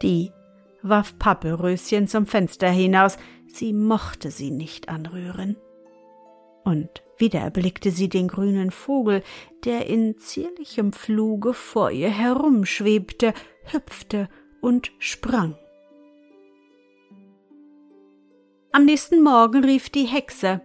Die 0.03 0.31
warf 0.89 1.19
Pappelröschen 1.19 2.09
zum 2.09 2.27
Fenster 2.27 2.69
hinaus, 2.69 3.19
sie 3.47 3.73
mochte 3.73 4.31
sie 4.31 4.51
nicht 4.51 4.89
anrühren. 4.89 5.57
Und 6.65 7.03
wieder 7.19 7.41
erblickte 7.41 7.91
sie 7.91 8.09
den 8.09 8.29
grünen 8.29 8.71
Vogel, 8.71 9.23
der 9.65 9.87
in 9.87 10.19
zierlichem 10.19 10.93
Fluge 10.93 11.55
vor 11.55 11.91
ihr 11.91 12.11
herumschwebte, 12.11 13.33
hüpfte 13.65 14.29
und 14.61 14.93
sprang. 14.99 15.57
Am 18.73 18.85
nächsten 18.85 19.23
Morgen 19.23 19.65
rief 19.65 19.89
die 19.89 20.05
Hexe 20.05 20.61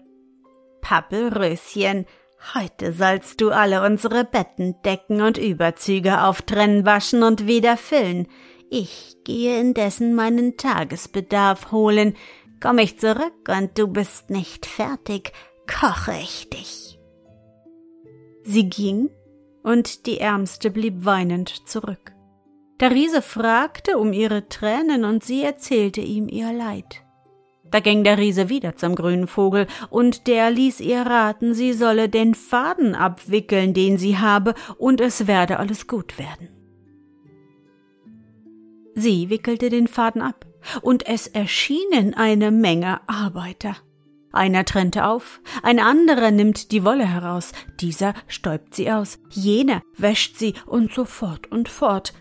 Pappelröschen, 0.81 2.05
heute 2.53 2.91
sollst 2.91 3.39
du 3.39 3.51
alle 3.51 3.85
unsere 3.85 4.25
Betten 4.25 4.75
decken 4.83 5.21
und 5.21 5.37
Überzüge 5.37 6.23
auftrennen, 6.23 6.85
waschen 6.85 7.23
und 7.23 7.47
wieder 7.47 7.77
füllen. 7.77 8.27
Ich 8.73 9.17
gehe 9.25 9.59
indessen 9.59 10.15
meinen 10.15 10.55
Tagesbedarf 10.55 11.73
holen. 11.73 12.15
Komm 12.61 12.77
ich 12.77 12.97
zurück 12.97 13.49
und 13.49 13.77
du 13.77 13.85
bist 13.87 14.29
nicht 14.29 14.65
fertig, 14.65 15.33
koche 15.67 16.13
ich 16.13 16.49
dich. 16.49 16.97
Sie 18.43 18.69
ging, 18.69 19.09
und 19.61 20.05
die 20.05 20.19
Ärmste 20.19 20.71
blieb 20.71 21.03
weinend 21.03 21.67
zurück. 21.67 22.13
Der 22.79 22.91
Riese 22.91 23.21
fragte 23.21 23.97
um 23.97 24.13
ihre 24.13 24.47
Tränen, 24.47 25.03
und 25.03 25.25
sie 25.25 25.43
erzählte 25.43 25.99
ihm 25.99 26.29
ihr 26.29 26.53
Leid. 26.53 27.03
Da 27.65 27.81
ging 27.81 28.05
der 28.05 28.17
Riese 28.17 28.47
wieder 28.47 28.77
zum 28.77 28.95
grünen 28.95 29.27
Vogel, 29.27 29.67
und 29.89 30.27
der 30.27 30.49
ließ 30.49 30.79
ihr 30.79 31.01
raten, 31.01 31.53
sie 31.53 31.73
solle 31.73 32.07
den 32.07 32.35
Faden 32.35 32.95
abwickeln, 32.95 33.73
den 33.73 33.97
sie 33.97 34.17
habe, 34.17 34.55
und 34.77 35.01
es 35.01 35.27
werde 35.27 35.59
alles 35.59 35.87
gut 35.87 36.17
werden. 36.17 36.60
Sie 38.95 39.29
wickelte 39.29 39.69
den 39.69 39.87
Faden 39.87 40.21
ab, 40.21 40.45
und 40.81 41.07
es 41.07 41.27
erschienen 41.27 42.13
eine 42.13 42.51
Menge 42.51 43.01
Arbeiter. 43.07 43.75
Einer 44.33 44.63
trennte 44.63 45.05
auf, 45.05 45.41
ein 45.61 45.79
anderer 45.79 46.31
nimmt 46.31 46.71
die 46.71 46.85
Wolle 46.85 47.05
heraus, 47.05 47.51
dieser 47.79 48.13
stäubt 48.27 48.75
sie 48.75 48.91
aus, 48.91 49.19
jener 49.29 49.81
wäscht 49.97 50.37
sie 50.37 50.53
und 50.65 50.93
so 50.93 51.03
fort 51.05 51.51
und 51.51 51.67
fort, 51.67 52.13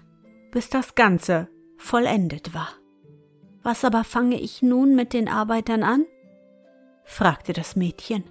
bis 0.51 0.69
das 0.71 0.95
Ganze 0.97 1.49
vollendet 1.77 2.53
war. 2.53 2.69
Was 3.63 3.85
aber 3.85 4.05
fange 4.05 4.41
ich 4.41 4.63
nun 4.63 4.97
mit 4.97 5.13
den 5.13 5.29
Arbeitern 5.29 5.83
an? 5.83 6.05
fragte 7.05 7.53
das 7.53 7.77
Mädchen. 7.77 8.25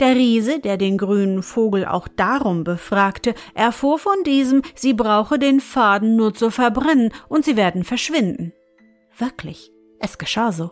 Der 0.00 0.16
Riese, 0.16 0.60
der 0.60 0.78
den 0.78 0.96
grünen 0.96 1.42
Vogel 1.42 1.84
auch 1.84 2.08
darum 2.08 2.64
befragte, 2.64 3.34
erfuhr 3.54 3.98
von 3.98 4.24
diesem, 4.24 4.62
sie 4.74 4.94
brauche 4.94 5.38
den 5.38 5.60
Faden 5.60 6.16
nur 6.16 6.32
zu 6.32 6.50
verbrennen 6.50 7.12
und 7.28 7.44
sie 7.44 7.56
werden 7.56 7.84
verschwinden. 7.84 8.54
Wirklich, 9.18 9.70
es 9.98 10.16
geschah 10.16 10.52
so. 10.52 10.70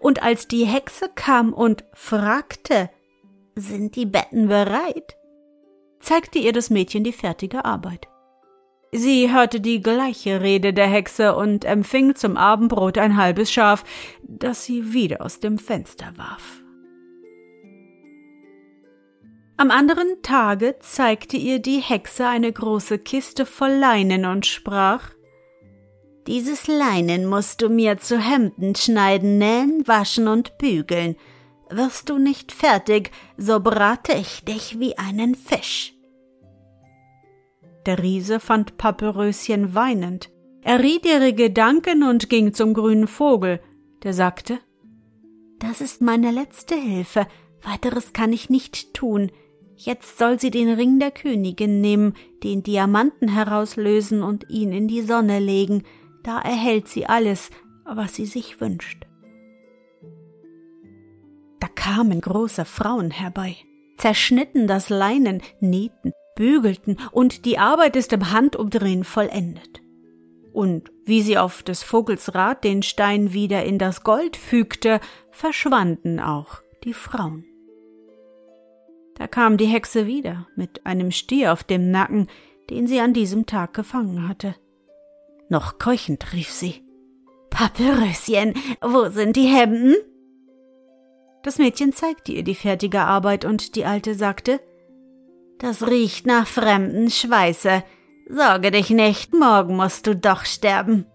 Und 0.00 0.22
als 0.22 0.46
die 0.48 0.66
Hexe 0.66 1.08
kam 1.14 1.54
und 1.54 1.84
fragte, 1.94 2.90
sind 3.56 3.96
die 3.96 4.06
Betten 4.06 4.48
bereit? 4.48 5.16
zeigte 6.00 6.38
ihr 6.38 6.52
das 6.52 6.68
Mädchen 6.68 7.04
die 7.04 7.12
fertige 7.12 7.64
Arbeit. 7.64 8.08
Sie 8.92 9.32
hörte 9.32 9.62
die 9.62 9.80
gleiche 9.80 10.42
Rede 10.42 10.74
der 10.74 10.86
Hexe 10.86 11.34
und 11.34 11.64
empfing 11.64 12.14
zum 12.14 12.36
Abendbrot 12.36 12.98
ein 12.98 13.16
halbes 13.16 13.50
Schaf, 13.50 13.82
das 14.22 14.64
sie 14.64 14.92
wieder 14.92 15.22
aus 15.22 15.40
dem 15.40 15.56
Fenster 15.56 16.12
warf. 16.16 16.63
Am 19.56 19.70
anderen 19.70 20.20
Tage 20.22 20.76
zeigte 20.80 21.36
ihr 21.36 21.60
die 21.60 21.78
Hexe 21.78 22.26
eine 22.26 22.52
große 22.52 22.98
Kiste 22.98 23.46
voll 23.46 23.70
Leinen 23.70 24.24
und 24.24 24.46
sprach 24.46 25.10
Dieses 26.26 26.66
Leinen 26.66 27.26
musst 27.26 27.62
du 27.62 27.68
mir 27.68 27.98
zu 27.98 28.18
Hemden 28.18 28.74
schneiden, 28.74 29.38
nähen, 29.38 29.86
waschen 29.86 30.26
und 30.26 30.58
bügeln. 30.58 31.14
Wirst 31.70 32.08
du 32.08 32.18
nicht 32.18 32.50
fertig, 32.50 33.12
so 33.36 33.60
brate 33.60 34.14
ich 34.14 34.44
dich 34.44 34.80
wie 34.80 34.98
einen 34.98 35.36
Fisch. 35.36 35.94
Der 37.86 38.02
Riese 38.02 38.40
fand 38.40 38.76
Pappelröschen 38.76 39.74
weinend. 39.74 40.30
Er 40.62 40.82
riet 40.82 41.06
ihre 41.06 41.32
Gedanken 41.32 42.02
und 42.02 42.28
ging 42.28 42.54
zum 42.54 42.74
grünen 42.74 43.06
Vogel, 43.06 43.60
der 44.02 44.14
sagte 44.14 44.58
Das 45.60 45.80
ist 45.80 46.00
meine 46.00 46.32
letzte 46.32 46.74
Hilfe, 46.74 47.26
weiteres 47.62 48.12
kann 48.12 48.32
ich 48.32 48.50
nicht 48.50 48.94
tun. 48.94 49.30
Jetzt 49.76 50.18
soll 50.18 50.38
sie 50.38 50.50
den 50.50 50.72
Ring 50.72 50.98
der 50.98 51.10
Königin 51.10 51.80
nehmen, 51.80 52.14
den 52.42 52.62
Diamanten 52.62 53.28
herauslösen 53.28 54.22
und 54.22 54.48
ihn 54.48 54.72
in 54.72 54.88
die 54.88 55.02
Sonne 55.02 55.40
legen, 55.40 55.82
da 56.22 56.40
erhält 56.40 56.88
sie 56.88 57.06
alles, 57.06 57.50
was 57.84 58.14
sie 58.14 58.26
sich 58.26 58.60
wünscht. 58.60 59.06
Da 61.60 61.68
kamen 61.68 62.20
große 62.20 62.64
Frauen 62.64 63.10
herbei, 63.10 63.56
zerschnitten 63.98 64.66
das 64.66 64.88
Leinen, 64.88 65.42
nähten, 65.60 66.12
bügelten, 66.36 66.98
und 67.12 67.44
die 67.44 67.58
Arbeit 67.58 67.96
ist 67.96 68.12
im 68.12 68.32
Handumdrehen 68.32 69.04
vollendet. 69.04 69.80
Und 70.52 70.92
wie 71.04 71.20
sie 71.20 71.36
auf 71.36 71.62
des 71.62 71.82
Vogels 71.82 72.34
Rat 72.34 72.64
den 72.64 72.82
Stein 72.82 73.32
wieder 73.32 73.64
in 73.64 73.78
das 73.78 74.04
Gold 74.04 74.36
fügte, 74.36 75.00
verschwanden 75.30 76.20
auch 76.20 76.62
die 76.84 76.94
Frauen. 76.94 77.44
Da 79.16 79.26
kam 79.26 79.56
die 79.56 79.66
Hexe 79.66 80.06
wieder 80.06 80.48
mit 80.56 80.84
einem 80.86 81.10
Stier 81.10 81.52
auf 81.52 81.64
dem 81.64 81.90
Nacken, 81.90 82.28
den 82.70 82.86
sie 82.86 83.00
an 83.00 83.12
diesem 83.12 83.46
Tag 83.46 83.74
gefangen 83.74 84.28
hatte. 84.28 84.54
Noch 85.48 85.78
keuchend 85.78 86.32
rief 86.32 86.50
sie 86.50 86.82
Papyröschen, 87.50 88.54
wo 88.80 89.08
sind 89.10 89.36
die 89.36 89.46
Hemden? 89.46 89.94
Das 91.44 91.58
Mädchen 91.58 91.92
zeigte 91.92 92.32
ihr 92.32 92.42
die 92.42 92.56
fertige 92.56 93.02
Arbeit, 93.02 93.44
und 93.44 93.76
die 93.76 93.84
Alte 93.84 94.14
sagte 94.14 94.60
Das 95.58 95.86
riecht 95.86 96.26
nach 96.26 96.48
fremden 96.48 97.10
Schweiße. 97.10 97.84
Sorge 98.28 98.70
dich 98.70 98.90
nicht, 98.90 99.34
morgen 99.34 99.76
musst 99.76 100.06
du 100.06 100.16
doch 100.16 100.44
sterben. 100.44 101.06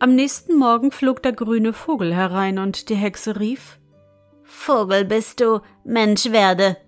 Am 0.00 0.14
nächsten 0.14 0.56
Morgen 0.56 0.90
flog 0.90 1.22
der 1.22 1.32
grüne 1.32 1.72
Vogel 1.72 2.14
herein, 2.14 2.58
und 2.58 2.88
die 2.88 2.96
Hexe 2.96 3.38
rief 3.38 3.78
Vogel 4.50 5.04
bist 5.04 5.40
du, 5.40 5.60
Mensch 5.84 6.32
werde. 6.32 6.78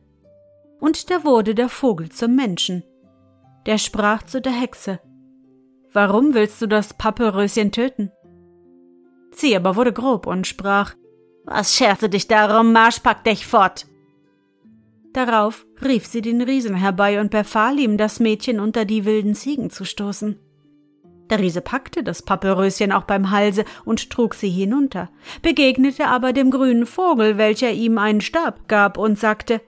Und 0.81 1.11
da 1.11 1.25
wurde 1.25 1.55
der 1.55 1.69
Vogel 1.69 2.09
zum 2.09 2.35
Menschen. 2.35 2.83
Der 3.67 3.76
sprach 3.76 4.23
zu 4.23 4.40
der 4.40 4.52
Hexe, 4.52 4.99
Warum 5.93 6.33
willst 6.33 6.62
du 6.62 6.67
das 6.67 6.95
Pappelröschen 6.95 7.71
töten? 7.71 8.11
Sie 9.33 9.55
aber 9.55 9.76
wurde 9.76 9.93
grob 9.93 10.26
und 10.26 10.47
sprach, 10.47 10.95
Was 11.45 11.76
scherze 11.76 12.09
dich 12.09 12.26
darum, 12.26 12.73
Marsch, 12.73 13.00
pack 13.00 13.25
dich 13.25 13.47
fort. 13.47 13.87
Darauf 15.12 15.67
rief 15.85 16.07
sie 16.07 16.23
den 16.23 16.40
Riesen 16.40 16.75
herbei 16.75 17.21
und 17.21 17.31
befahl 17.31 17.79
ihm, 17.79 17.99
das 17.99 18.21
Mädchen 18.21 18.59
unter 18.59 18.87
die 18.87 19.05
wilden 19.05 19.35
Ziegen 19.35 19.69
zu 19.69 19.85
stoßen. 19.85 20.38
Der 21.31 21.39
Riese 21.39 21.61
packte 21.61 22.03
das 22.03 22.23
Pappelröschen 22.23 22.91
auch 22.91 23.05
beim 23.05 23.31
Halse 23.31 23.65
und 23.85 24.11
trug 24.11 24.35
sie 24.35 24.51
hinunter, 24.51 25.11
begegnete 25.43 26.09
aber 26.09 26.33
dem 26.33 26.51
grünen 26.51 26.87
Vogel, 26.87 27.39
welcher 27.39 27.71
ihm 27.71 27.99
einen 27.99 28.21
Stab 28.21 28.69
gab 28.69 28.99
und 28.99 29.19
sagte 29.19 29.61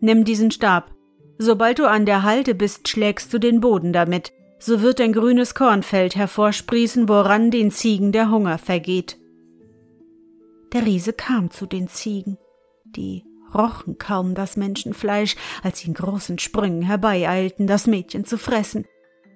Nimm 0.00 0.24
diesen 0.24 0.50
Stab. 0.50 0.92
Sobald 1.38 1.78
du 1.78 1.88
an 1.88 2.04
der 2.04 2.22
Halde 2.22 2.54
bist, 2.54 2.88
schlägst 2.88 3.32
du 3.32 3.38
den 3.38 3.60
Boden 3.60 3.92
damit, 3.92 4.32
so 4.58 4.82
wird 4.82 5.00
ein 5.00 5.12
grünes 5.12 5.54
Kornfeld 5.54 6.16
hervorsprießen, 6.16 7.08
woran 7.08 7.50
den 7.50 7.70
Ziegen 7.70 8.10
der 8.12 8.30
Hunger 8.30 8.58
vergeht. 8.58 9.18
Der 10.72 10.84
Riese 10.84 11.12
kam 11.12 11.50
zu 11.50 11.66
den 11.66 11.88
Ziegen, 11.88 12.38
die 12.84 13.24
rochen 13.54 13.98
kaum 13.98 14.34
das 14.34 14.56
Menschenfleisch, 14.56 15.36
als 15.62 15.78
sie 15.78 15.88
in 15.88 15.94
großen 15.94 16.38
Sprüngen 16.38 16.82
herbeieilten, 16.82 17.66
das 17.66 17.86
Mädchen 17.86 18.24
zu 18.24 18.38
fressen. 18.38 18.84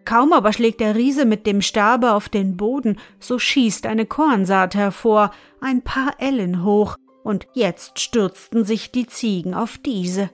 Kaum 0.04 0.32
aber 0.32 0.52
schlägt 0.52 0.80
der 0.80 0.94
Riese 0.94 1.24
mit 1.24 1.46
dem 1.46 1.62
Stabe 1.62 2.12
auf 2.12 2.28
den 2.28 2.56
Boden, 2.56 2.98
so 3.18 3.38
schießt 3.38 3.86
eine 3.86 4.06
Kornsaat 4.06 4.74
hervor, 4.74 5.30
ein 5.60 5.82
paar 5.82 6.14
Ellen 6.18 6.64
hoch, 6.64 6.96
und 7.22 7.46
jetzt 7.52 8.00
stürzten 8.00 8.64
sich 8.64 8.90
die 8.92 9.06
Ziegen 9.06 9.54
auf 9.54 9.78
diese. 9.78 10.30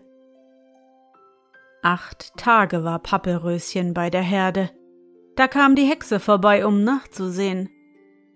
Acht 1.83 2.33
Tage 2.37 2.85
war 2.85 2.99
Pappelröschen 2.99 3.95
bei 3.95 4.11
der 4.11 4.23
Herde. 4.23 4.71
Da 5.37 5.49
kam 5.49 5.77
die 5.77 5.85
Hexe 5.85 6.19
vorbei, 6.21 6.65
um 6.67 6.83
nachzusehen. 6.83 7.69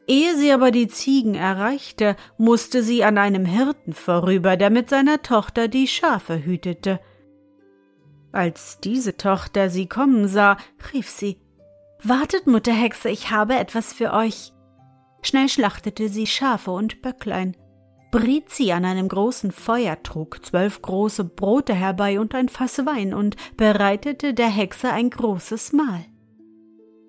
Ehe 0.06 0.36
sie 0.36 0.52
aber 0.52 0.70
die 0.70 0.88
Ziegen 0.88 1.34
erreichte, 1.34 2.16
musste 2.36 2.82
sie 2.82 3.04
an 3.04 3.16
einem 3.16 3.44
Hirten 3.44 3.92
vorüber, 3.92 4.56
der 4.56 4.70
mit 4.70 4.90
seiner 4.90 5.22
Tochter 5.22 5.68
die 5.68 5.86
Schafe 5.86 6.44
hütete. 6.44 7.00
Als 8.32 8.78
diese 8.80 9.16
Tochter 9.16 9.70
sie 9.70 9.86
kommen 9.86 10.28
sah, 10.28 10.56
rief 10.92 11.08
sie 11.10 11.38
Wartet, 12.02 12.46
Mutter 12.46 12.72
Hexe, 12.72 13.10
ich 13.10 13.30
habe 13.30 13.56
etwas 13.56 13.92
für 13.92 14.12
euch. 14.12 14.52
Schnell 15.22 15.48
schlachtete 15.48 16.08
sie 16.08 16.26
Schafe 16.26 16.70
und 16.70 17.02
Böcklein, 17.02 17.56
briet 18.10 18.48
sie 18.50 18.72
an 18.72 18.86
einem 18.86 19.08
großen 19.08 19.52
Feuer, 19.52 20.02
trug 20.02 20.44
zwölf 20.44 20.80
große 20.80 21.24
Brote 21.24 21.74
herbei 21.74 22.18
und 22.18 22.34
ein 22.34 22.48
Fass 22.48 22.86
Wein 22.86 23.12
und 23.12 23.36
bereitete 23.56 24.32
der 24.32 24.48
Hexe 24.48 24.90
ein 24.90 25.10
großes 25.10 25.72
Mahl. 25.72 26.06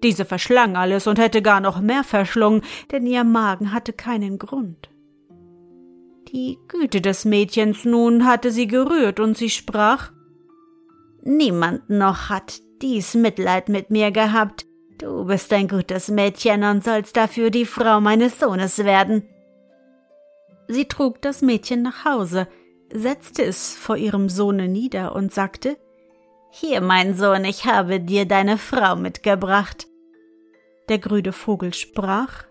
Diese 0.03 0.25
verschlang 0.25 0.75
alles 0.75 1.07
und 1.07 1.19
hätte 1.19 1.41
gar 1.41 1.61
noch 1.61 1.79
mehr 1.79 2.03
verschlungen, 2.03 2.61
denn 2.91 3.05
ihr 3.05 3.23
Magen 3.23 3.71
hatte 3.71 3.93
keinen 3.93 4.39
Grund. 4.39 4.89
Die 6.33 6.57
Güte 6.67 7.01
des 7.01 7.23
Mädchens 7.23 7.85
nun 7.85 8.25
hatte 8.25 8.51
sie 8.51 8.67
gerührt, 8.67 9.19
und 9.19 9.37
sie 9.37 9.49
sprach 9.49 10.11
Niemand 11.23 11.89
noch 11.89 12.29
hat 12.29 12.61
dies 12.81 13.13
Mitleid 13.13 13.69
mit 13.69 13.91
mir 13.91 14.11
gehabt. 14.11 14.65
Du 14.97 15.25
bist 15.25 15.51
ein 15.53 15.67
gutes 15.67 16.09
Mädchen 16.09 16.63
und 16.63 16.83
sollst 16.83 17.15
dafür 17.15 17.49
die 17.49 17.65
Frau 17.65 18.01
meines 18.01 18.39
Sohnes 18.39 18.79
werden. 18.79 19.23
Sie 20.67 20.85
trug 20.85 21.21
das 21.21 21.41
Mädchen 21.41 21.81
nach 21.81 22.05
Hause, 22.05 22.47
setzte 22.93 23.43
es 23.43 23.75
vor 23.75 23.97
ihrem 23.97 24.29
Sohne 24.29 24.67
nieder 24.67 25.15
und 25.15 25.33
sagte 25.33 25.77
Hier, 26.51 26.81
mein 26.81 27.15
Sohn, 27.15 27.45
ich 27.45 27.65
habe 27.65 27.99
dir 27.99 28.25
deine 28.25 28.57
Frau 28.57 28.95
mitgebracht. 28.95 29.87
Der 30.89 30.99
grüne 30.99 31.33
Vogel 31.33 31.73
sprach 31.73 32.45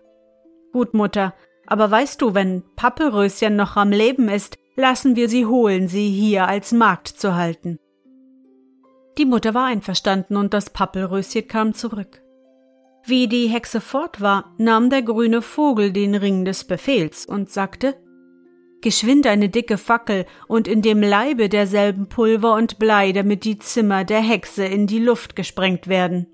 Gut, 0.71 0.93
Mutter, 0.93 1.33
aber 1.67 1.91
weißt 1.91 2.21
du, 2.21 2.33
wenn 2.33 2.63
Pappelröschen 2.75 3.55
noch 3.55 3.75
am 3.75 3.91
Leben 3.91 4.29
ist, 4.29 4.57
lassen 4.75 5.15
wir 5.15 5.27
sie 5.27 5.45
holen, 5.45 5.87
sie 5.87 6.09
hier 6.09 6.47
als 6.47 6.71
Magd 6.71 7.07
zu 7.07 7.35
halten. 7.35 7.79
Die 9.17 9.25
Mutter 9.25 9.53
war 9.53 9.65
einverstanden 9.65 10.37
und 10.37 10.53
das 10.53 10.69
Pappelröschen 10.69 11.47
kam 11.47 11.73
zurück. 11.73 12.21
Wie 13.03 13.27
die 13.27 13.47
Hexe 13.47 13.81
fort 13.81 14.21
war, 14.21 14.53
nahm 14.57 14.89
der 14.89 15.01
grüne 15.01 15.41
Vogel 15.41 15.91
den 15.91 16.15
Ring 16.15 16.45
des 16.45 16.63
Befehls 16.63 17.25
und 17.25 17.49
sagte 17.49 17.95
Geschwind 18.81 19.27
eine 19.27 19.49
dicke 19.49 19.77
Fackel 19.77 20.25
und 20.47 20.67
in 20.67 20.81
dem 20.81 21.01
Leibe 21.01 21.49
derselben 21.49 22.09
Pulver 22.09 22.55
und 22.55 22.79
Blei, 22.79 23.11
damit 23.11 23.43
die 23.43 23.59
Zimmer 23.59 24.03
der 24.03 24.21
Hexe 24.21 24.65
in 24.65 24.87
die 24.87 24.99
Luft 24.99 25.35
gesprengt 25.35 25.87
werden. 25.87 26.27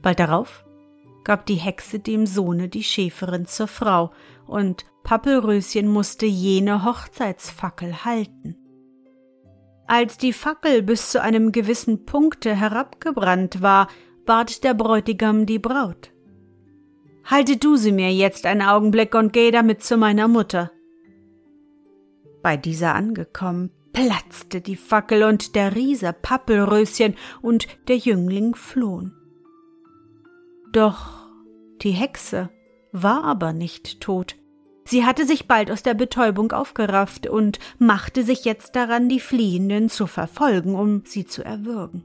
Bald 0.00 0.20
darauf 0.20 0.64
gab 1.24 1.46
die 1.46 1.56
Hexe 1.56 1.98
dem 1.98 2.26
Sohne 2.26 2.68
die 2.68 2.82
Schäferin 2.82 3.46
zur 3.46 3.68
Frau, 3.68 4.12
und 4.46 4.84
Pappelröschen 5.04 5.88
musste 5.88 6.26
jene 6.26 6.84
Hochzeitsfackel 6.84 8.04
halten. 8.04 8.61
Als 9.86 10.16
die 10.16 10.32
Fackel 10.32 10.82
bis 10.82 11.10
zu 11.10 11.20
einem 11.20 11.52
gewissen 11.52 12.04
Punkte 12.04 12.54
herabgebrannt 12.54 13.62
war, 13.62 13.88
bat 14.24 14.64
der 14.64 14.74
Bräutigam 14.74 15.46
die 15.46 15.58
Braut. 15.58 16.12
Halte 17.24 17.56
du 17.56 17.76
sie 17.76 17.92
mir 17.92 18.12
jetzt 18.12 18.46
einen 18.46 18.62
Augenblick 18.62 19.14
und 19.14 19.32
geh 19.32 19.50
damit 19.50 19.82
zu 19.82 19.96
meiner 19.96 20.28
Mutter. 20.28 20.72
Bei 22.42 22.56
dieser 22.56 22.94
angekommen, 22.94 23.70
platzte 23.92 24.60
die 24.60 24.76
Fackel 24.76 25.22
und 25.22 25.54
der 25.54 25.76
Riese 25.76 26.12
Pappelröschen 26.12 27.14
und 27.40 27.66
der 27.88 27.98
Jüngling 27.98 28.54
flohen. 28.54 29.14
Doch 30.72 31.28
die 31.82 31.90
Hexe 31.90 32.50
war 32.92 33.24
aber 33.24 33.52
nicht 33.52 34.00
tot. 34.00 34.36
Sie 34.84 35.04
hatte 35.04 35.26
sich 35.26 35.46
bald 35.46 35.70
aus 35.70 35.82
der 35.82 35.94
Betäubung 35.94 36.52
aufgerafft 36.52 37.26
und 37.26 37.58
machte 37.78 38.24
sich 38.24 38.44
jetzt 38.44 38.74
daran, 38.76 39.08
die 39.08 39.20
Fliehenden 39.20 39.88
zu 39.88 40.06
verfolgen, 40.06 40.74
um 40.74 41.02
sie 41.04 41.24
zu 41.24 41.44
erwürgen. 41.44 42.04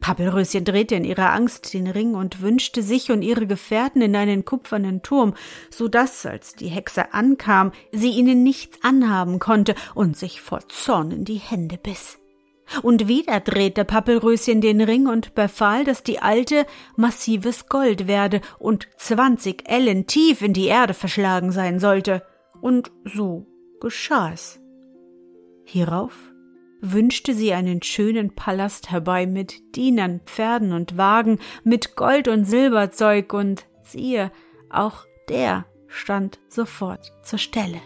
Pappelröschen 0.00 0.64
drehte 0.64 0.94
in 0.94 1.04
ihrer 1.04 1.32
Angst 1.32 1.72
den 1.74 1.88
Ring 1.88 2.14
und 2.14 2.40
wünschte 2.40 2.82
sich 2.82 3.10
und 3.10 3.22
ihre 3.22 3.46
Gefährten 3.46 4.02
in 4.02 4.14
einen 4.14 4.44
kupfernen 4.44 5.02
Turm, 5.02 5.34
so 5.68 5.88
dass, 5.88 6.24
als 6.26 6.54
die 6.54 6.68
Hexe 6.68 7.12
ankam, 7.12 7.72
sie 7.90 8.10
ihnen 8.10 8.44
nichts 8.44 8.78
anhaben 8.82 9.40
konnte 9.40 9.74
und 9.94 10.16
sich 10.16 10.40
vor 10.40 10.68
Zorn 10.68 11.10
in 11.10 11.24
die 11.24 11.40
Hände 11.40 11.76
biss. 11.76 12.18
Und 12.82 13.08
wieder 13.08 13.40
drehte 13.40 13.84
Pappelröschen 13.84 14.60
den 14.60 14.80
Ring 14.80 15.06
und 15.06 15.34
befahl, 15.34 15.84
dass 15.84 16.02
die 16.02 16.18
alte 16.18 16.66
massives 16.96 17.68
Gold 17.68 18.08
werde 18.08 18.40
und 18.58 18.88
zwanzig 18.96 19.64
Ellen 19.66 20.06
tief 20.06 20.42
in 20.42 20.52
die 20.52 20.66
Erde 20.66 20.94
verschlagen 20.94 21.52
sein 21.52 21.78
sollte. 21.78 22.22
Und 22.60 22.90
so 23.04 23.46
geschah 23.80 24.32
es. 24.32 24.60
Hierauf 25.64 26.12
wünschte 26.80 27.34
sie 27.34 27.52
einen 27.52 27.82
schönen 27.82 28.34
Palast 28.34 28.90
herbei 28.90 29.26
mit 29.26 29.76
Dienern, 29.76 30.20
Pferden 30.24 30.72
und 30.72 30.96
Wagen, 30.96 31.38
mit 31.64 31.96
Gold 31.96 32.28
und 32.28 32.44
Silberzeug, 32.44 33.32
und 33.32 33.66
siehe, 33.82 34.30
auch 34.70 35.04
der 35.28 35.66
stand 35.88 36.38
sofort 36.48 37.12
zur 37.22 37.38
Stelle. 37.38 37.80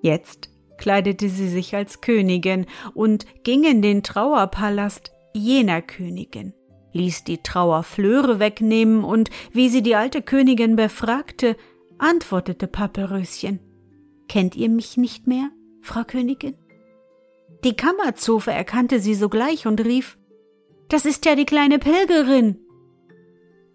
Jetzt 0.00 0.51
kleidete 0.82 1.28
sie 1.28 1.48
sich 1.48 1.76
als 1.76 2.00
Königin 2.00 2.66
und 2.92 3.24
ging 3.44 3.62
in 3.62 3.82
den 3.82 4.02
Trauerpalast 4.02 5.12
jener 5.32 5.80
Königin, 5.80 6.54
ließ 6.92 7.22
die 7.22 7.38
Trauerflöre 7.38 8.40
wegnehmen 8.40 9.04
und, 9.04 9.30
wie 9.52 9.68
sie 9.68 9.82
die 9.82 9.94
alte 9.94 10.22
Königin 10.22 10.74
befragte, 10.74 11.56
antwortete 11.98 12.66
Pappelröschen. 12.66 13.60
Kennt 14.28 14.56
ihr 14.56 14.68
mich 14.68 14.96
nicht 14.96 15.28
mehr, 15.28 15.50
Frau 15.82 16.02
Königin? 16.02 16.56
Die 17.62 17.76
Kammerzofe 17.76 18.50
erkannte 18.50 18.98
sie 18.98 19.14
sogleich 19.14 19.68
und 19.68 19.84
rief 19.84 20.18
Das 20.88 21.06
ist 21.06 21.24
ja 21.26 21.36
die 21.36 21.46
kleine 21.46 21.78
Pilgerin. 21.78 22.58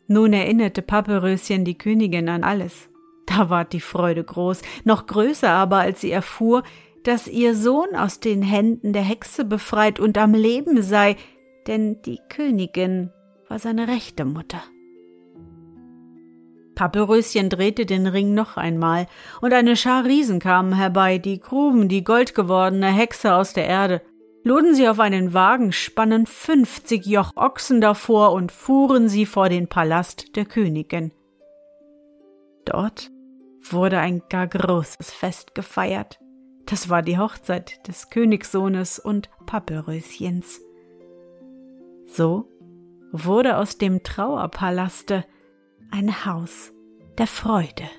Nun 0.07 0.33
erinnerte 0.33 0.81
Pappelröschen 0.81 1.63
die 1.63 1.77
Königin 1.77 2.27
an 2.27 2.43
alles. 2.43 2.89
Da 3.27 3.49
ward 3.49 3.73
die 3.73 3.81
Freude 3.81 4.23
groß, 4.23 4.61
noch 4.83 5.05
größer 5.05 5.49
aber, 5.49 5.77
als 5.77 6.01
sie 6.01 6.11
erfuhr, 6.11 6.63
dass 7.07 7.25
ihr 7.25 7.55
Sohn 7.55 7.95
aus 7.95 8.19
den 8.19 8.41
Händen 8.41 8.91
der 8.91 9.01
Hexe 9.01 9.45
befreit 9.45 9.97
und 9.97 10.17
am 10.17 10.33
Leben 10.33 10.81
sei, 10.81 11.15
denn 11.65 12.01
die 12.01 12.19
Königin 12.27 13.13
war 13.47 13.59
seine 13.59 13.87
rechte 13.87 14.25
Mutter. 14.25 14.61
Pappelröschen 16.75 17.49
drehte 17.49 17.85
den 17.85 18.07
Ring 18.07 18.33
noch 18.33 18.57
einmal, 18.57 19.07
und 19.39 19.53
eine 19.53 19.77
Schar 19.77 20.03
Riesen 20.03 20.39
kamen 20.39 20.73
herbei, 20.73 21.17
die 21.17 21.39
gruben 21.39 21.87
die 21.87 22.03
goldgewordene 22.03 22.87
Hexe 22.87 23.33
aus 23.33 23.53
der 23.53 23.67
Erde, 23.67 24.01
luden 24.43 24.75
sie 24.75 24.89
auf 24.89 24.99
einen 24.99 25.33
Wagen, 25.33 25.71
spannen 25.71 26.25
fünfzig 26.25 27.05
Joch 27.05 27.31
Ochsen 27.37 27.79
davor 27.79 28.33
und 28.33 28.51
fuhren 28.51 29.07
sie 29.07 29.25
vor 29.25 29.47
den 29.47 29.69
Palast 29.69 30.35
der 30.35 30.43
Königin. 30.43 31.13
Dort 32.65 33.11
wurde 33.61 33.97
ein 33.99 34.23
gar 34.29 34.47
großes 34.47 35.11
Fest 35.11 35.55
gefeiert. 35.55 36.19
Das 36.67 36.89
war 36.89 37.01
die 37.01 37.17
Hochzeit 37.17 37.87
des 37.87 38.09
Königssohnes 38.09 38.99
und 38.99 39.29
Pappelröschens. 39.45 40.59
So 42.05 42.49
wurde 43.13 43.57
aus 43.57 43.77
dem 43.77 44.03
Trauerpalaste 44.03 45.23
ein 45.91 46.25
Haus 46.25 46.73
der 47.17 47.27
Freude. 47.27 47.89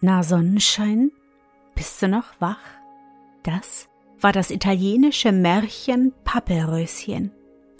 Na 0.00 0.22
Sonnenschein, 0.22 1.10
bist 1.74 2.00
du 2.02 2.08
noch 2.08 2.40
wach? 2.40 2.58
Das 3.42 3.88
war 4.20 4.32
das 4.32 4.52
italienische 4.52 5.32
Märchen 5.32 6.12
Pappelröschen 6.22 7.32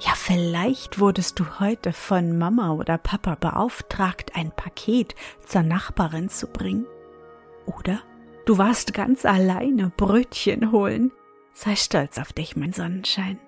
Ja, 0.00 0.12
vielleicht 0.14 1.00
wurdest 1.00 1.40
du 1.40 1.44
heute 1.58 1.92
von 1.92 2.38
Mama 2.38 2.72
oder 2.72 2.98
Papa 2.98 3.34
beauftragt, 3.34 4.32
ein 4.34 4.52
Paket 4.52 5.14
zur 5.44 5.62
Nachbarin 5.62 6.28
zu 6.28 6.46
bringen. 6.46 6.86
Oder 7.66 8.00
du 8.46 8.58
warst 8.58 8.94
ganz 8.94 9.24
alleine 9.24 9.90
Brötchen 9.96 10.70
holen 10.72 11.10
Sei 11.60 11.74
stolz 11.74 12.18
auf 12.18 12.32
dich, 12.32 12.54
mein 12.54 12.72
Sonnenschein. 12.72 13.40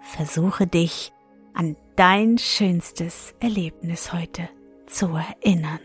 Versuche 0.00 0.66
dich 0.66 1.12
an 1.52 1.76
dein 1.96 2.38
schönstes 2.38 3.34
Erlebnis 3.40 4.10
heute 4.14 4.48
zu 4.86 5.08
erinnern. 5.08 5.80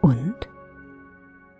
Und? 0.00 0.51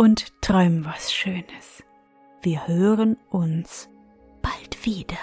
und 0.00 0.40
träum 0.40 0.86
was 0.86 1.12
Schönes. 1.12 1.84
Wir 2.40 2.66
hören 2.66 3.18
uns 3.28 3.90
bald 4.40 4.86
wieder. 4.86 5.18